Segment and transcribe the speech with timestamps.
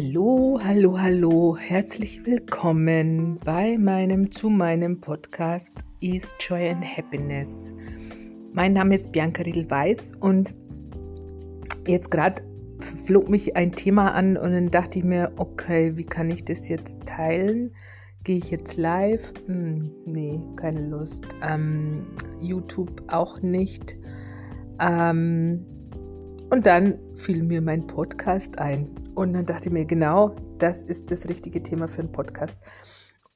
[0.00, 7.66] Hallo, hallo, hallo, herzlich willkommen bei meinem zu meinem Podcast Ease Joy and Happiness.
[8.52, 10.54] Mein Name ist Bianca Riedel-Weiß und
[11.88, 12.44] jetzt gerade
[12.78, 16.68] flog mich ein Thema an und dann dachte ich mir, okay, wie kann ich das
[16.68, 17.74] jetzt teilen?
[18.22, 19.32] Gehe ich jetzt live?
[19.46, 21.26] Hm, nee, keine Lust.
[21.42, 22.06] Ähm,
[22.40, 23.96] YouTube auch nicht.
[24.78, 25.66] Ähm,
[26.50, 28.88] und dann fiel mir mein Podcast ein.
[29.18, 32.56] Und dann dachte ich mir, genau, das ist das richtige Thema für einen Podcast.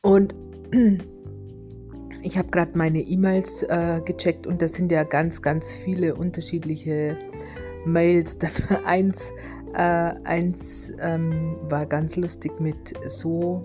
[0.01, 0.33] Und
[2.23, 7.19] ich habe gerade meine E-Mails äh, gecheckt und das sind ja ganz, ganz viele unterschiedliche
[7.85, 8.39] Mails.
[8.85, 9.33] eins
[9.75, 12.77] äh, eins ähm, war ganz lustig mit
[13.09, 13.65] so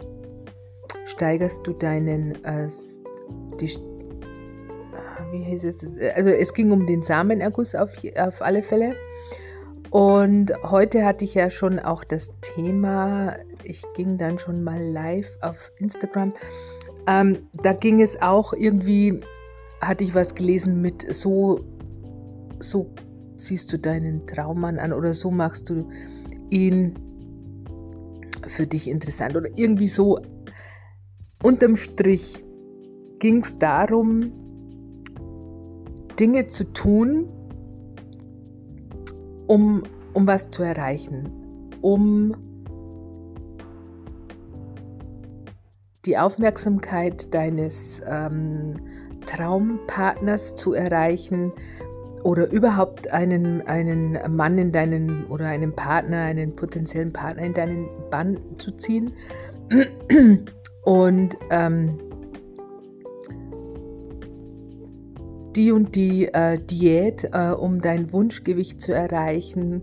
[1.05, 2.67] steigerst du deinen, äh,
[3.59, 3.77] die,
[4.91, 5.85] ah, wie hieß es?
[6.15, 8.95] Also es ging um den Samenerguss auf, auf alle Fälle.
[9.89, 15.29] Und heute hatte ich ja schon auch das Thema, ich ging dann schon mal live
[15.41, 16.33] auf Instagram.
[17.07, 19.21] Ähm, da ging es auch irgendwie,
[19.81, 21.59] hatte ich was gelesen mit so,
[22.59, 22.93] so
[23.37, 25.89] siehst du deinen Traummann an oder so machst du
[26.49, 26.95] ihn
[28.45, 30.19] für dich interessant oder irgendwie so.
[31.43, 32.43] Unterm Strich
[33.19, 34.31] ging es darum,
[36.19, 37.29] Dinge zu tun,
[39.47, 41.31] um, um was zu erreichen,
[41.81, 42.35] um
[46.05, 48.75] die Aufmerksamkeit deines ähm,
[49.25, 51.51] Traumpartners zu erreichen
[52.23, 57.87] oder überhaupt einen, einen Mann in deinen oder einen Partner, einen potenziellen Partner in deinen
[58.09, 59.13] Bann zu ziehen.
[60.83, 61.99] Und ähm,
[65.57, 69.81] die und die äh, Diät, äh, um dein Wunschgewicht zu erreichen,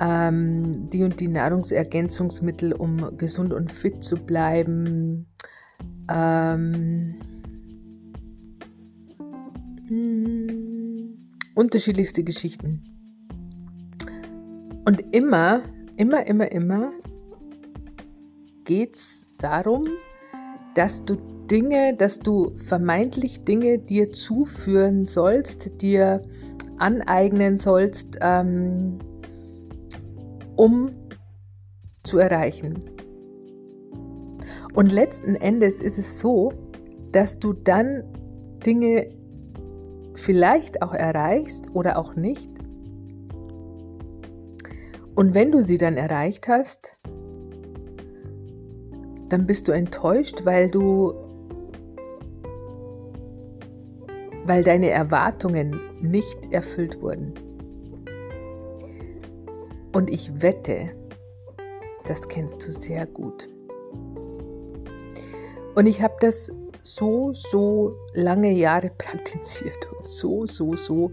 [0.00, 5.26] ähm, die und die Nahrungsergänzungsmittel, um gesund und fit zu bleiben.
[6.10, 7.16] Ähm,
[9.86, 12.82] hm, unterschiedlichste Geschichten.
[14.86, 15.62] Und immer,
[15.96, 16.92] immer, immer, immer
[18.64, 19.88] geht es darum,
[20.76, 21.16] dass du
[21.50, 26.22] Dinge, dass du vermeintlich Dinge dir zuführen sollst, dir
[26.76, 28.98] aneignen sollst, ähm,
[30.54, 30.90] um
[32.04, 32.82] zu erreichen.
[34.74, 36.52] Und letzten Endes ist es so,
[37.10, 38.04] dass du dann
[38.66, 39.08] Dinge
[40.14, 42.50] vielleicht auch erreichst oder auch nicht.
[45.14, 46.98] Und wenn du sie dann erreicht hast,
[49.28, 51.14] dann bist du enttäuscht, weil du
[54.46, 57.34] weil deine Erwartungen nicht erfüllt wurden.
[59.92, 60.90] Und ich wette,
[62.04, 63.48] das kennst du sehr gut.
[65.74, 71.10] Und ich habe das so, so lange Jahre praktiziert und so, so, so,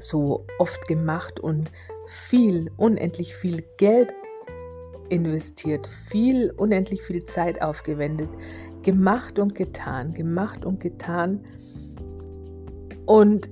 [0.00, 1.70] so oft gemacht und
[2.06, 4.14] viel, unendlich viel Geld
[5.10, 8.28] investiert, viel, unendlich viel Zeit aufgewendet,
[8.82, 11.40] gemacht und getan, gemacht und getan.
[13.06, 13.48] Und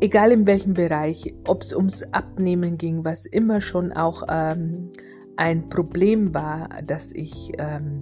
[0.00, 4.90] egal in welchem Bereich, ob es ums Abnehmen ging, was immer schon auch ähm,
[5.36, 8.00] ein Problem war, dass ich ähm,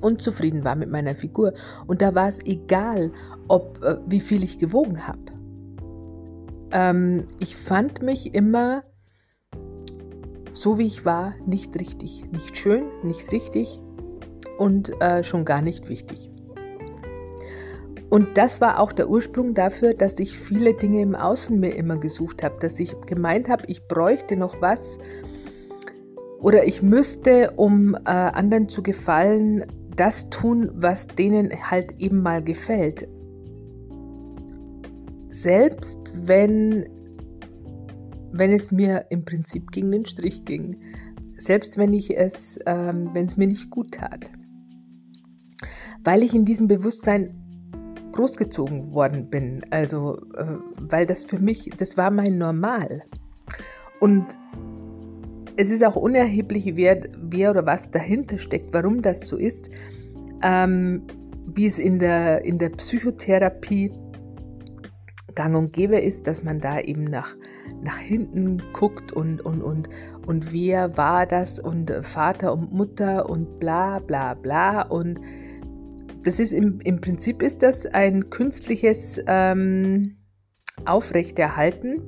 [0.00, 1.52] unzufrieden war mit meiner Figur.
[1.86, 3.10] Und da war es egal,
[3.48, 5.20] ob äh, wie viel ich gewogen habe.
[6.72, 8.84] Ähm, ich fand mich immer
[10.64, 13.78] so wie ich war nicht richtig, nicht schön, nicht richtig
[14.56, 16.30] und äh, schon gar nicht wichtig.
[18.08, 21.98] Und das war auch der Ursprung dafür, dass ich viele Dinge im Außen mir immer
[21.98, 24.80] gesucht habe, dass ich gemeint habe, ich bräuchte noch was
[26.40, 32.42] oder ich müsste, um äh, anderen zu gefallen, das tun, was denen halt eben mal
[32.42, 33.06] gefällt.
[35.28, 36.86] Selbst wenn,
[38.36, 40.76] wenn es mir im Prinzip gegen den Strich ging.
[41.36, 44.28] Selbst wenn ich es, ähm, wenn es mir nicht gut tat.
[46.02, 47.34] Weil ich in diesem Bewusstsein
[48.10, 49.62] großgezogen worden bin.
[49.70, 50.46] Also, äh,
[50.80, 53.02] weil das für mich, das war mein Normal.
[54.00, 54.26] Und
[55.56, 59.70] es ist auch unerheblich, wer, wer oder was dahinter steckt, warum das so ist.
[60.42, 61.02] Ähm,
[61.46, 63.92] wie es in der, in der Psychotherapie
[65.34, 67.36] gang und gäbe ist, dass man da eben nach,
[67.84, 69.88] nach hinten guckt und, und, und,
[70.26, 75.20] und wer war das und Vater und Mutter und bla bla bla und
[76.22, 80.16] das ist im, im Prinzip ist das ein künstliches ähm,
[80.86, 82.02] Aufrechterhalten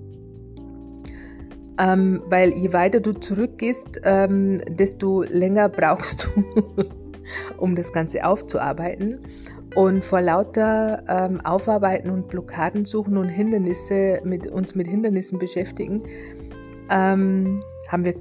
[1.78, 6.84] ähm, weil je weiter du zurückgehst, ähm, desto länger brauchst du,
[7.58, 9.20] um das Ganze aufzuarbeiten.
[9.76, 16.02] Und vor lauter ähm, Aufarbeiten und Blockaden suchen und Hindernisse, mit uns mit Hindernissen beschäftigen,
[16.88, 18.14] ähm, haben wir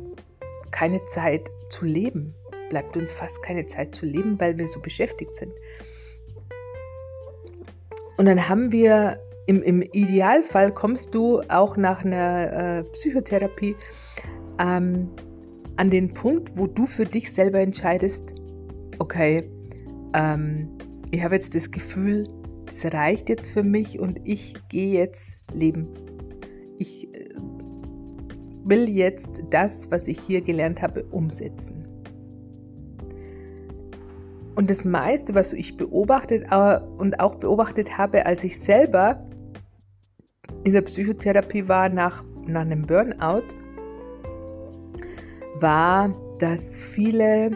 [0.72, 2.36] keine Zeit zu leben.
[2.69, 5.54] Bleibt uns fast keine Zeit zu leben, weil wir so beschäftigt sind.
[8.18, 13.78] Und dann haben wir im, im Idealfall kommst du auch nach einer äh, Psychotherapie
[14.60, 15.10] ähm,
[15.78, 18.34] an den Punkt, wo du für dich selber entscheidest,
[19.00, 19.50] okay,
[20.13, 20.75] ähm,
[21.15, 22.27] ich habe jetzt das Gefühl,
[22.67, 25.88] es reicht jetzt für mich und ich gehe jetzt leben.
[26.77, 27.29] Ich äh,
[28.65, 31.88] will jetzt das, was ich hier gelernt habe, umsetzen.
[34.56, 39.25] Und das meiste, was ich beobachtet äh, und auch beobachtet habe, als ich selber
[40.65, 43.44] in der Psychotherapie war nach, nach einem Burnout,
[45.62, 47.51] war, dass viele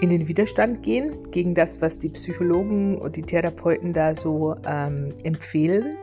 [0.00, 5.14] in den Widerstand gehen gegen das, was die Psychologen und die Therapeuten da so ähm,
[5.22, 5.96] empfehlen.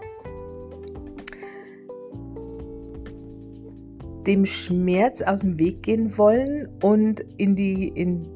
[4.25, 8.27] Dem Schmerz aus dem Weg gehen wollen und in die, in,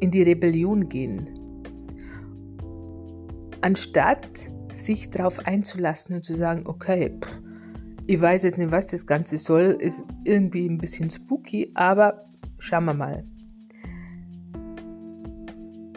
[0.00, 1.28] in die Rebellion gehen.
[3.60, 4.28] Anstatt
[4.72, 7.40] sich darauf einzulassen und zu sagen, okay, pff,
[8.06, 12.24] ich weiß jetzt nicht, was das Ganze soll, ist irgendwie ein bisschen spooky, aber
[12.58, 13.24] schauen wir mal.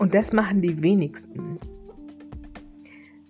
[0.03, 1.59] Und das machen die wenigsten.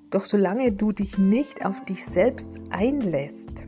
[0.09, 3.63] Doch solange du dich nicht auf dich selbst einlässt,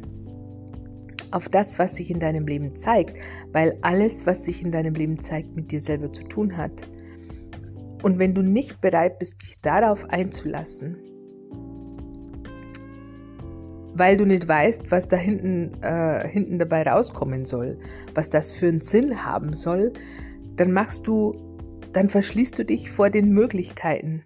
[1.30, 3.16] auf das, was sich in deinem Leben zeigt,
[3.52, 6.72] weil alles, was sich in deinem Leben zeigt, mit dir selber zu tun hat.
[8.02, 10.98] Und wenn du nicht bereit bist, dich darauf einzulassen,
[13.94, 17.78] weil du nicht weißt, was da hinten, äh, hinten dabei rauskommen soll,
[18.16, 19.94] was das für einen Sinn haben soll,
[20.56, 21.45] dann machst du,
[21.96, 24.24] dann verschließt du dich vor den Möglichkeiten,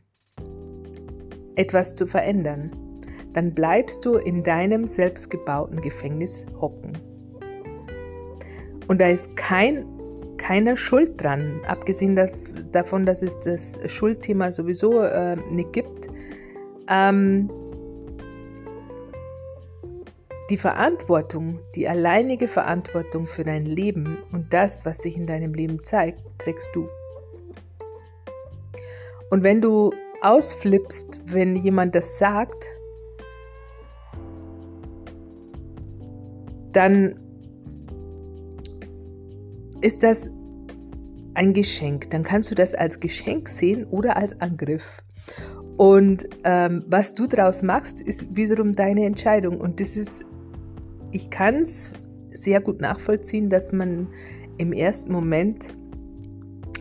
[1.55, 2.71] etwas zu verändern.
[3.33, 6.93] Dann bleibst du in deinem selbstgebauten Gefängnis hocken.
[8.87, 9.85] Und da ist kein,
[10.37, 12.19] keiner Schuld dran, abgesehen
[12.71, 16.09] davon, dass es das Schuldthema sowieso äh, nicht gibt.
[16.89, 17.51] Ähm,
[20.49, 25.83] die Verantwortung, die alleinige Verantwortung für dein Leben und das, was sich in deinem Leben
[25.83, 26.89] zeigt, trägst du.
[29.29, 29.91] Und wenn du
[30.21, 32.65] ausflippst, wenn jemand das sagt,
[36.73, 37.19] dann
[39.81, 40.29] ist das
[41.35, 42.09] ein Geschenk.
[42.09, 45.01] Dann kannst du das als Geschenk sehen oder als Angriff.
[45.77, 49.61] Und ähm, was du daraus machst, ist wiederum deine Entscheidung.
[49.61, 50.25] Und das ist
[51.11, 51.91] ich kann es
[52.31, 54.07] sehr gut nachvollziehen, dass man
[54.57, 55.67] im ersten Moment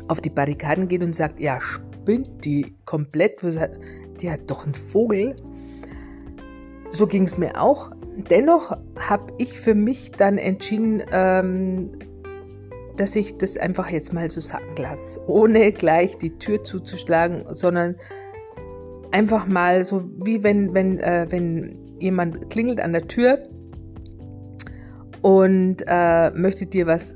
[0.09, 1.59] auf die Barrikaden geht und sagt, ja,
[2.09, 3.43] spinnt die komplett,
[4.23, 5.37] die hat doch einen Vogel.
[6.89, 7.91] So ging es mir auch.
[8.31, 11.91] Dennoch habe ich für mich dann entschieden, ähm,
[12.97, 17.97] dass ich das einfach jetzt mal so sacken lasse, ohne gleich die Tür zuzuschlagen, sondern
[19.11, 23.43] einfach mal so wie wenn, wenn, äh, wenn jemand klingelt an der Tür
[25.21, 27.15] und äh, möchte dir was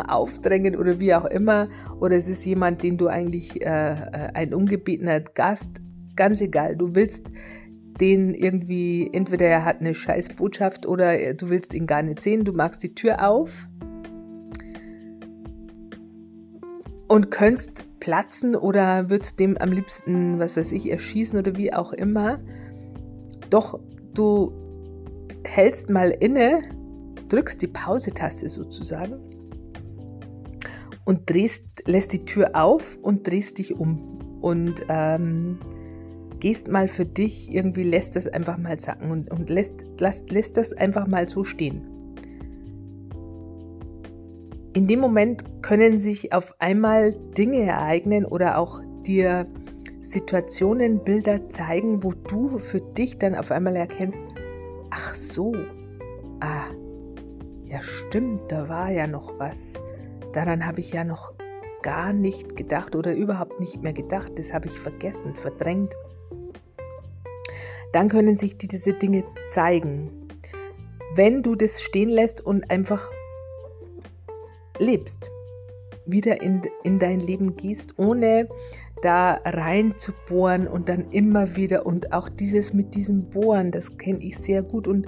[0.00, 1.68] aufdrängen oder wie auch immer,
[2.00, 5.80] oder es ist jemand, den du eigentlich äh, äh, ein ungebetener Gast,
[6.16, 7.30] ganz egal, du willst
[8.00, 12.44] den irgendwie, entweder er hat eine scheiß Botschaft oder du willst ihn gar nicht sehen,
[12.44, 13.68] du machst die Tür auf
[17.08, 21.92] und könntest platzen oder würdest dem am liebsten, was weiß ich, erschießen oder wie auch
[21.92, 22.40] immer.
[23.50, 23.78] Doch
[24.14, 24.52] du
[25.44, 26.62] hältst mal inne
[27.28, 29.14] drückst die Pause-Taste sozusagen
[31.04, 35.58] und drehst, lässt die Tür auf und drehst dich um und ähm,
[36.40, 40.56] gehst mal für dich, irgendwie lässt das einfach mal sacken und, und lässt, lässt, lässt
[40.56, 41.86] das einfach mal so stehen.
[44.74, 49.46] In dem Moment können sich auf einmal Dinge ereignen oder auch dir
[50.02, 54.20] Situationen, Bilder zeigen, wo du für dich dann auf einmal erkennst,
[54.90, 55.54] ach so,
[56.40, 56.70] ah,
[57.66, 59.58] ja stimmt, da war ja noch was.
[60.32, 61.32] Daran habe ich ja noch
[61.82, 64.32] gar nicht gedacht oder überhaupt nicht mehr gedacht.
[64.36, 65.94] Das habe ich vergessen, verdrängt.
[67.92, 70.10] Dann können sich diese Dinge zeigen.
[71.14, 73.10] Wenn du das stehen lässt und einfach
[74.78, 75.30] lebst,
[76.06, 78.48] wieder in, in dein Leben gehst, ohne
[79.02, 83.98] da rein zu bohren und dann immer wieder und auch dieses mit diesem Bohren, das
[83.98, 85.06] kenne ich sehr gut und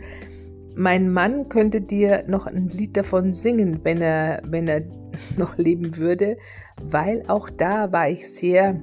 [0.76, 4.82] mein Mann könnte dir noch ein Lied davon singen, wenn er, wenn er
[5.36, 6.36] noch leben würde,
[6.82, 8.80] weil auch da war ich sehr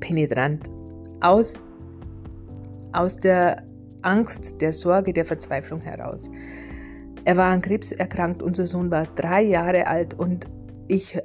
[0.00, 0.64] penetrant
[1.20, 1.54] aus,
[2.92, 3.62] aus der
[4.02, 6.30] Angst, der Sorge, der Verzweiflung heraus.
[7.24, 10.48] Er war an Krebs erkrankt, unser Sohn war drei Jahre alt und
[10.88, 11.18] ich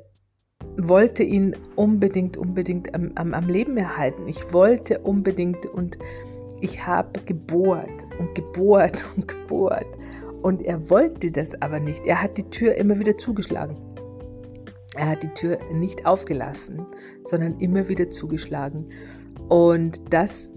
[0.77, 4.27] wollte ihn unbedingt, unbedingt am, am, am Leben erhalten.
[4.27, 5.97] Ich wollte unbedingt und
[6.61, 9.87] ich habe gebohrt und gebohrt und gebohrt.
[10.41, 12.05] Und er wollte das aber nicht.
[12.05, 13.75] Er hat die Tür immer wieder zugeschlagen.
[14.95, 16.85] Er hat die Tür nicht aufgelassen,
[17.23, 18.89] sondern immer wieder zugeschlagen.
[19.47, 20.49] Und das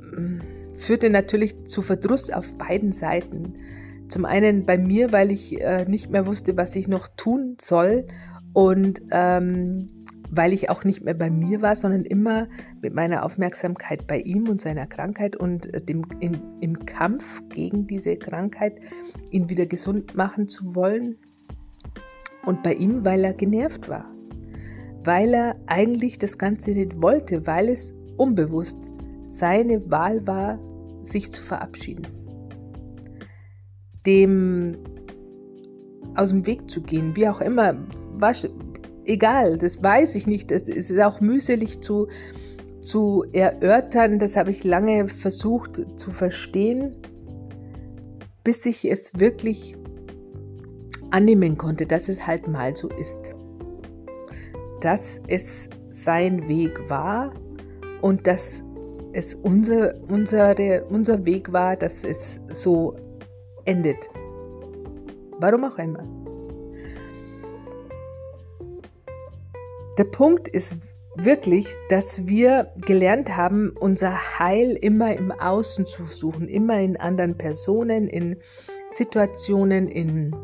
[0.00, 0.40] mm,
[0.76, 3.54] führte natürlich zu Verdruss auf beiden Seiten.
[4.08, 8.06] Zum einen bei mir, weil ich äh, nicht mehr wusste, was ich noch tun soll
[8.52, 9.88] und ähm,
[10.30, 12.48] weil ich auch nicht mehr bei mir war, sondern immer
[12.82, 17.86] mit meiner Aufmerksamkeit bei ihm und seiner Krankheit und äh, dem, in, im Kampf gegen
[17.86, 18.80] diese Krankheit,
[19.30, 21.16] ihn wieder gesund machen zu wollen.
[22.44, 24.04] Und bei ihm, weil er genervt war,
[25.04, 28.78] weil er eigentlich das Ganze nicht wollte, weil es unbewusst
[29.24, 30.58] seine Wahl war,
[31.02, 32.06] sich zu verabschieden
[34.06, 34.78] dem
[36.14, 37.74] aus dem Weg zu gehen, wie auch immer,
[39.06, 40.50] egal, das weiß ich nicht.
[40.50, 42.08] Es ist auch mühselig zu,
[42.82, 46.96] zu erörtern, das habe ich lange versucht zu verstehen,
[48.44, 49.76] bis ich es wirklich
[51.10, 53.18] annehmen konnte, dass es halt mal so ist.
[54.80, 57.32] Dass es sein Weg war
[58.02, 58.62] und dass
[59.12, 62.94] es unser, unsere, unser Weg war, dass es so
[63.64, 64.08] endet.
[65.38, 66.04] Warum auch immer.
[69.98, 70.76] Der Punkt ist
[71.16, 77.38] wirklich, dass wir gelernt haben, unser Heil immer im Außen zu suchen, immer in anderen
[77.38, 78.36] Personen, in
[78.94, 80.34] Situationen, in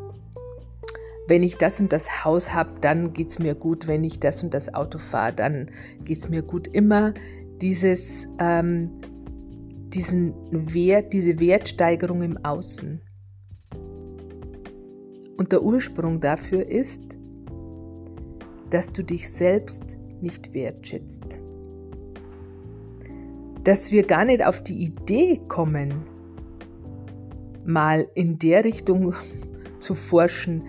[1.27, 3.87] wenn ich das und das Haus habe, dann geht es mir gut.
[3.87, 5.71] Wenn ich das und das Auto fahre, dann
[6.03, 6.67] geht es mir gut.
[6.67, 7.13] Immer
[7.61, 8.99] dieses, ähm,
[9.87, 10.33] diesen
[10.73, 13.01] Wert, diese Wertsteigerung im Außen.
[15.37, 16.99] Und der Ursprung dafür ist,
[18.73, 21.23] dass du dich selbst nicht wertschätzt.
[23.63, 25.93] Dass wir gar nicht auf die Idee kommen,
[27.65, 29.13] mal in der Richtung
[29.79, 30.63] zu forschen,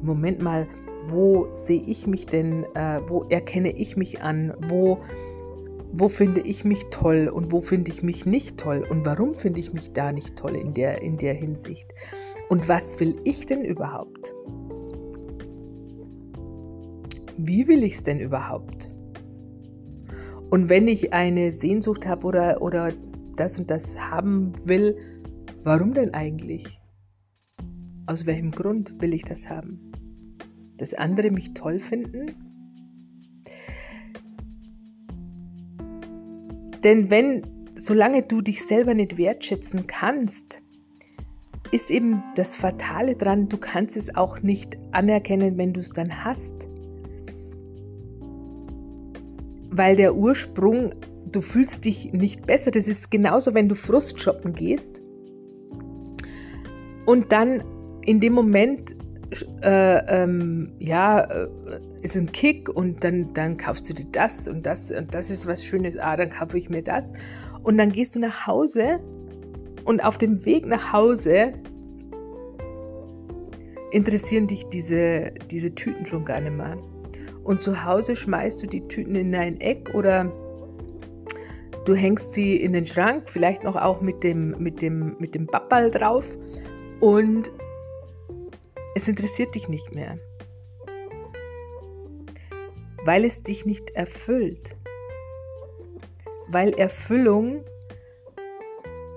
[0.00, 0.66] Moment mal,
[1.08, 4.98] wo sehe ich mich denn, äh, wo erkenne ich mich an, wo,
[5.92, 9.60] wo finde ich mich toll und wo finde ich mich nicht toll und warum finde
[9.60, 11.92] ich mich da nicht toll in der, in der Hinsicht.
[12.48, 14.32] Und was will ich denn überhaupt?
[17.46, 18.90] Wie will ich es denn überhaupt?
[20.50, 22.92] Und wenn ich eine Sehnsucht habe oder, oder
[23.36, 24.96] das und das haben will,
[25.64, 26.78] warum denn eigentlich?
[28.06, 29.92] Aus welchem Grund will ich das haben?
[30.76, 32.26] Dass andere mich toll finden?
[36.84, 37.42] Denn wenn,
[37.76, 40.60] solange du dich selber nicht wertschätzen kannst,
[41.72, 46.24] ist eben das Fatale dran, du kannst es auch nicht anerkennen, wenn du es dann
[46.24, 46.69] hast.
[49.70, 50.94] Weil der Ursprung,
[51.30, 52.70] du fühlst dich nicht besser.
[52.70, 55.00] Das ist genauso, wenn du Frust shoppen gehst
[57.06, 57.64] und dann
[58.02, 58.96] in dem Moment
[59.62, 61.48] äh, ähm, ja, äh,
[62.02, 65.46] ist ein Kick und dann, dann kaufst du dir das und das und das ist
[65.46, 67.12] was Schönes, ah, dann kaufe ich mir das.
[67.62, 69.00] Und dann gehst du nach Hause
[69.84, 71.52] und auf dem Weg nach Hause
[73.92, 76.78] interessieren dich diese, diese Tüten schon gar nicht mehr.
[77.44, 80.30] Und zu Hause schmeißt du die Tüten in ein Eck oder
[81.84, 85.46] du hängst sie in den Schrank, vielleicht noch auch mit dem, mit dem, mit dem
[85.46, 86.28] Bappal drauf
[87.00, 87.50] und
[88.94, 90.18] es interessiert dich nicht mehr.
[93.04, 94.76] Weil es dich nicht erfüllt.
[96.48, 97.64] Weil Erfüllung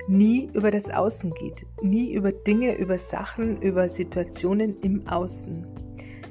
[0.07, 5.65] nie über das Außen geht, nie über Dinge, über Sachen, über Situationen im Außen.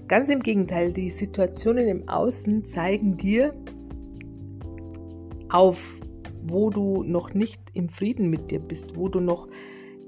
[0.09, 3.55] Ganz im Gegenteil, die Situationen im Außen zeigen dir
[5.49, 6.01] auf,
[6.45, 9.49] wo du noch nicht im Frieden mit dir bist, wo du noch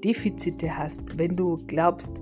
[0.03, 2.21] Defizite hast, wenn du glaubst,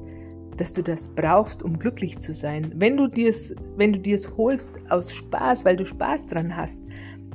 [0.58, 2.72] dass du das brauchst, um glücklich zu sein.
[2.76, 6.56] Wenn du dir es, wenn du dir es holst aus Spaß, weil du Spaß dran
[6.56, 6.84] hast,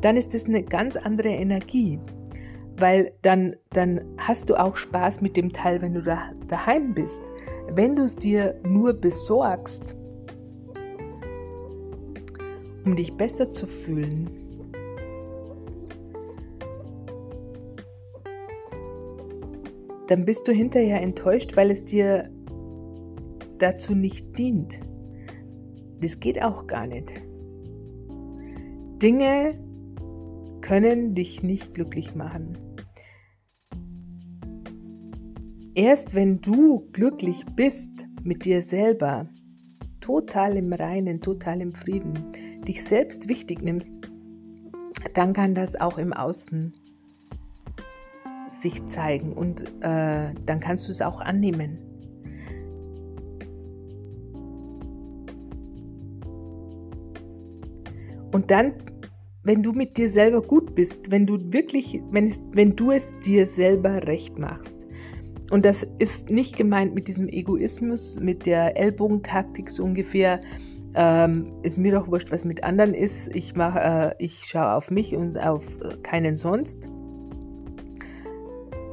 [0.00, 1.98] dann ist das eine ganz andere Energie
[2.78, 7.20] weil dann, dann hast du auch Spaß mit dem Teil, wenn du da, daheim bist.
[7.72, 9.96] Wenn du es dir nur besorgst,
[12.88, 14.30] um dich besser zu fühlen,
[20.06, 22.30] dann bist du hinterher enttäuscht, weil es dir
[23.58, 24.80] dazu nicht dient.
[26.00, 27.12] Das geht auch gar nicht.
[29.02, 29.58] Dinge
[30.62, 32.56] können dich nicht glücklich machen.
[35.74, 37.90] Erst wenn du glücklich bist
[38.22, 39.28] mit dir selber,
[40.08, 42.32] total im Reinen, total im Frieden,
[42.66, 43.98] dich selbst wichtig nimmst,
[45.12, 46.72] dann kann das auch im Außen
[48.62, 51.76] sich zeigen und äh, dann kannst du es auch annehmen.
[58.32, 58.72] Und dann,
[59.42, 63.12] wenn du mit dir selber gut bist, wenn du wirklich, wenn, es, wenn du es
[63.26, 64.87] dir selber recht machst,
[65.50, 70.40] und das ist nicht gemeint mit diesem Egoismus, mit der Ellbogentaktik so ungefähr,
[70.94, 73.34] ähm, ist mir doch wurscht, was mit anderen ist.
[73.34, 75.64] Ich äh, ich schaue auf mich und auf
[76.02, 76.88] keinen sonst.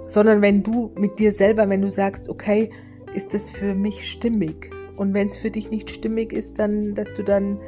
[0.06, 2.70] Sondern wenn du mit dir selber, wenn du sagst, okay,
[3.14, 4.72] ist das für mich stimmig?
[4.96, 7.60] Und wenn es für dich nicht stimmig ist, dann, dass du dann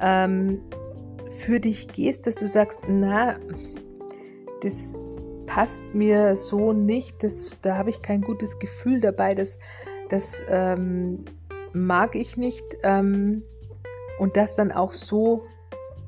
[0.00, 0.60] ähm,
[1.38, 3.36] für dich gehst, dass du sagst, na,
[4.62, 4.94] das
[5.54, 9.60] passt mir so nicht, das, da habe ich kein gutes Gefühl dabei, das,
[10.08, 11.26] das ähm,
[11.72, 12.64] mag ich nicht.
[12.82, 13.44] Ähm,
[14.18, 15.44] und das dann auch so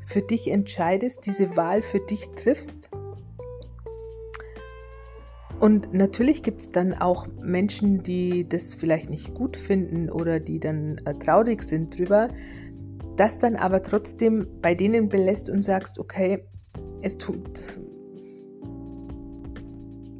[0.04, 2.90] für dich entscheidest, diese Wahl für dich triffst.
[5.60, 10.58] Und natürlich gibt es dann auch Menschen, die das vielleicht nicht gut finden oder die
[10.58, 12.30] dann äh, traurig sind drüber,
[13.16, 16.44] das dann aber trotzdem bei denen belässt und sagst, okay,
[17.00, 17.78] es tut,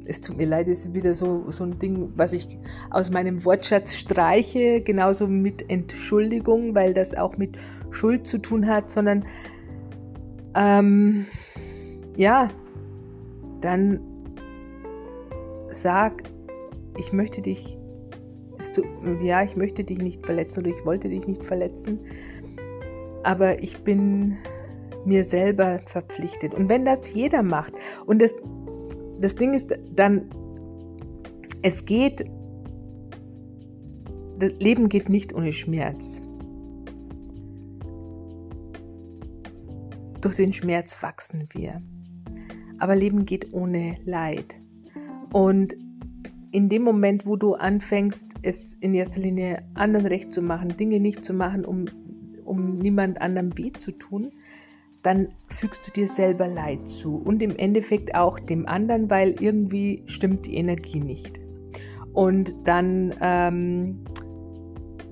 [0.07, 2.57] es tut mir leid, es ist wieder so, so ein Ding, was ich
[2.89, 7.57] aus meinem Wortschatz streiche, genauso mit Entschuldigung, weil das auch mit
[7.91, 9.25] Schuld zu tun hat, sondern
[10.55, 11.25] ähm,
[12.15, 12.47] ja,
[13.61, 13.99] dann
[15.71, 16.23] sag,
[16.97, 17.77] ich möchte dich,
[18.75, 18.83] du,
[19.21, 21.99] ja, ich möchte dich nicht verletzen oder ich wollte dich nicht verletzen,
[23.23, 24.37] aber ich bin
[25.05, 26.53] mir selber verpflichtet.
[26.53, 27.73] Und wenn das jeder macht,
[28.05, 28.33] und das,
[29.19, 30.29] das Ding ist dann,
[31.61, 32.25] es geht,
[34.39, 36.21] das Leben geht nicht ohne Schmerz.
[40.21, 41.81] Durch den Schmerz wachsen wir.
[42.79, 44.55] Aber Leben geht ohne Leid.
[45.31, 45.75] Und
[46.51, 50.99] in dem Moment, wo du anfängst, es in erster Linie anderen recht zu machen, Dinge
[50.99, 51.85] nicht zu machen, um,
[52.45, 54.31] um niemand anderem weh zu tun,
[55.07, 60.03] dann fügst du dir selber Leid zu und im Endeffekt auch dem anderen, weil irgendwie
[60.05, 61.39] stimmt die Energie nicht.
[62.11, 64.03] Und dann, ähm,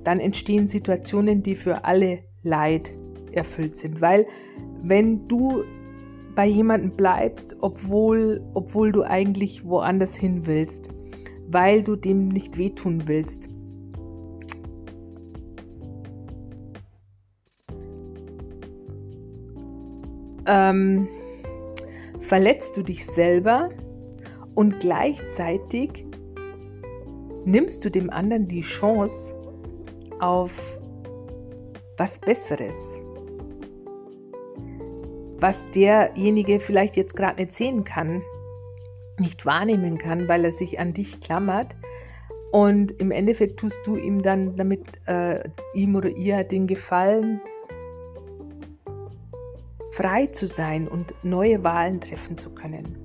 [0.03, 2.91] dann entstehen Situationen, die für alle Leid
[3.31, 4.27] erfüllt sind, weil
[4.83, 5.63] wenn du
[6.35, 10.89] bei jemandem bleibst, obwohl, obwohl du eigentlich woanders hin willst,
[11.47, 13.47] weil du dem nicht wehtun willst,
[20.45, 21.07] ähm,
[22.21, 23.69] verletzt du dich selber
[24.53, 26.05] und gleichzeitig
[27.45, 29.35] nimmst du dem anderen die Chance
[30.19, 30.79] auf
[31.97, 32.75] was Besseres
[35.39, 38.23] was derjenige vielleicht jetzt gerade nicht sehen kann,
[39.19, 41.75] nicht wahrnehmen kann, weil er sich an dich klammert.
[42.51, 47.41] Und im Endeffekt tust du ihm dann damit äh, ihm oder ihr den Gefallen,
[49.95, 52.97] frei zu sein und neue Wahlen treffen zu können.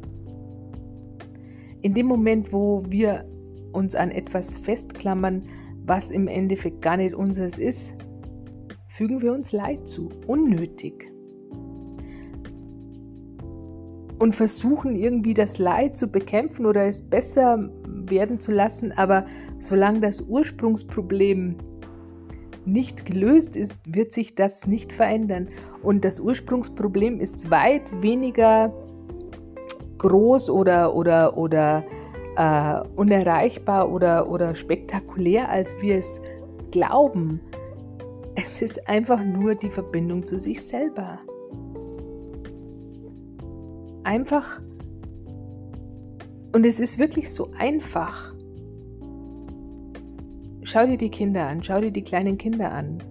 [1.83, 3.25] In dem Moment, wo wir
[3.73, 5.45] uns an etwas festklammern,
[5.85, 7.95] was im Endeffekt gar nicht unseres ist,
[8.89, 11.07] fügen wir uns Leid zu, unnötig
[14.19, 18.91] und versuchen irgendwie das Leid zu bekämpfen oder es besser werden zu lassen.
[18.93, 19.27] Aber
[19.61, 21.57] solange das Ursprungsproblem
[22.67, 25.49] nicht gelöst ist, wird sich das nicht verändern.
[25.83, 28.73] Und das Ursprungsproblem ist weit weniger
[29.99, 31.85] groß oder, oder, oder
[32.37, 36.21] äh, unerreichbar oder, oder spektakulär, als wir es
[36.71, 37.41] glauben.
[38.35, 41.19] Es ist einfach nur die Verbindung zu sich selber
[44.05, 44.61] einfach,
[46.53, 48.30] und es ist wirklich so einfach.
[50.63, 53.03] Schau dir die Kinder an, schau dir die kleinen Kinder an.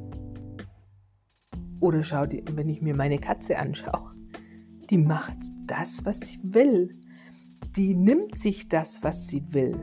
[1.79, 4.11] Oder schau dir, wenn ich mir meine Katze anschaue,
[4.89, 6.97] die macht das, was sie will.
[7.75, 9.75] Die nimmt sich das, was sie will.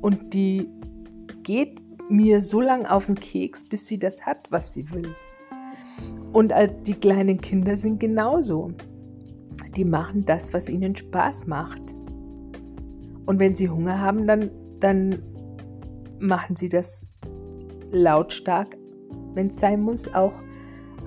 [0.00, 0.68] Und die
[1.42, 1.80] geht
[2.10, 5.14] mir so lange auf den Keks, bis sie das hat, was sie will.
[6.32, 6.52] Und
[6.86, 8.72] die kleinen Kinder sind genauso
[9.76, 11.82] die machen das, was ihnen Spaß macht.
[13.26, 15.22] Und wenn sie Hunger haben, dann, dann
[16.18, 17.06] machen sie das
[17.90, 18.76] lautstark,
[19.34, 20.34] wenn es sein muss, auch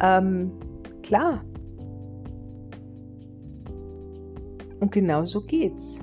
[0.01, 0.51] ähm,
[1.03, 1.43] klar.
[4.79, 5.99] Und genau so geht's.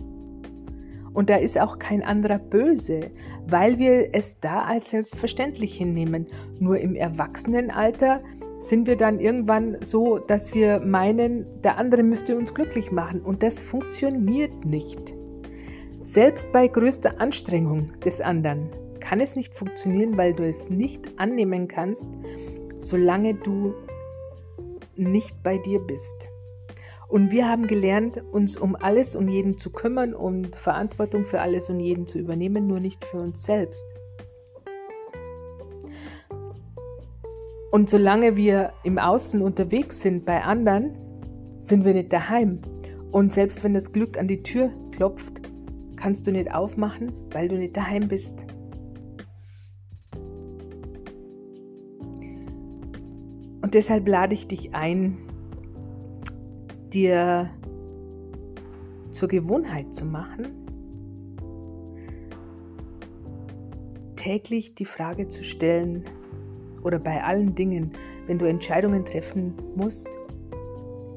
[1.12, 3.10] Und da ist auch kein anderer böse,
[3.46, 6.26] weil wir es da als selbstverständlich hinnehmen.
[6.58, 8.20] Nur im Erwachsenenalter
[8.58, 13.20] sind wir dann irgendwann so, dass wir meinen, der andere müsste uns glücklich machen.
[13.20, 15.14] Und das funktioniert nicht.
[16.02, 18.70] Selbst bei größter Anstrengung des anderen
[19.14, 22.08] kann es nicht funktionieren, weil du es nicht annehmen kannst,
[22.80, 23.72] solange du
[24.96, 26.28] nicht bei dir bist.
[27.06, 31.70] Und wir haben gelernt, uns um alles und jeden zu kümmern und Verantwortung für alles
[31.70, 33.84] und jeden zu übernehmen, nur nicht für uns selbst.
[37.70, 40.98] Und solange wir im Außen unterwegs sind bei anderen,
[41.60, 42.62] sind wir nicht daheim.
[43.12, 45.40] Und selbst wenn das Glück an die Tür klopft,
[45.94, 48.44] kannst du nicht aufmachen, weil du nicht daheim bist.
[53.74, 55.18] Deshalb lade ich dich ein,
[56.92, 57.50] dir
[59.10, 60.46] zur Gewohnheit zu machen,
[64.14, 66.04] täglich die Frage zu stellen
[66.84, 67.90] oder bei allen Dingen,
[68.28, 70.06] wenn du Entscheidungen treffen musst,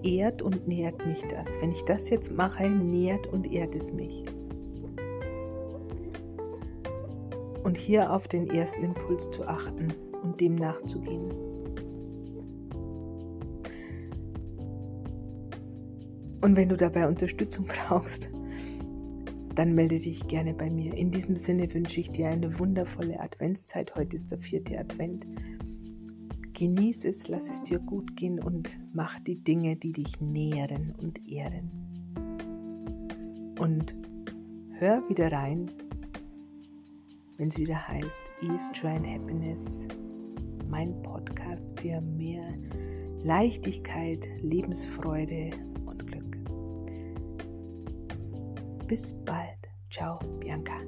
[0.02, 1.48] ehrt und nährt mich das.
[1.62, 4.26] Wenn ich das jetzt mache, nährt und ehrt es mich.
[7.64, 9.94] Und hier auf den ersten Impuls zu achten
[10.24, 11.47] und dem nachzugehen.
[16.42, 18.30] Und wenn du dabei Unterstützung brauchst,
[19.56, 20.94] dann melde dich gerne bei mir.
[20.94, 23.96] In diesem Sinne wünsche ich dir eine wundervolle Adventszeit.
[23.96, 25.26] Heute ist der vierte Advent.
[26.54, 31.28] Genieß es, lass es dir gut gehen und mach die Dinge, die dich nähren und
[31.28, 31.72] ehren.
[33.60, 33.96] Und
[34.74, 35.72] hör wieder rein,
[37.38, 39.88] wenn es wieder heißt Ease, and Happiness,
[40.70, 42.54] mein Podcast für mehr
[43.24, 45.50] Leichtigkeit, Lebensfreude
[48.88, 49.68] bis bald.
[49.90, 50.80] Ciao, Bianca.